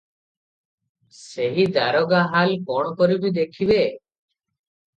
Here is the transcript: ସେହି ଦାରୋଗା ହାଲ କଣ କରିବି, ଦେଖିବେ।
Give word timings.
ସେହି 1.17 1.67
ଦାରୋଗା 1.75 2.23
ହାଲ 2.33 2.57
କଣ 2.73 2.97
କରିବି, 3.03 3.35
ଦେଖିବେ। 3.39 3.81